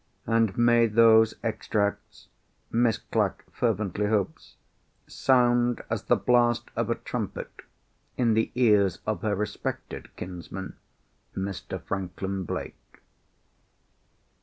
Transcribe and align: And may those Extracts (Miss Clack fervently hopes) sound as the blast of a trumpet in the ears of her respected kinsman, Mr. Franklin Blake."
And 0.25 0.57
may 0.57 0.87
those 0.87 1.35
Extracts 1.43 2.27
(Miss 2.71 2.97
Clack 2.97 3.45
fervently 3.51 4.07
hopes) 4.07 4.55
sound 5.05 5.83
as 5.91 6.05
the 6.05 6.15
blast 6.15 6.69
of 6.75 6.89
a 6.89 6.95
trumpet 6.95 7.61
in 8.17 8.33
the 8.33 8.51
ears 8.55 8.97
of 9.05 9.21
her 9.21 9.35
respected 9.35 10.09
kinsman, 10.15 10.75
Mr. 11.37 11.79
Franklin 11.83 12.45
Blake." 12.45 12.99